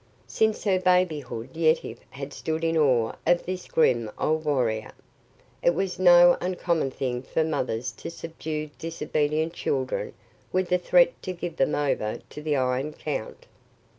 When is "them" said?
11.57-11.75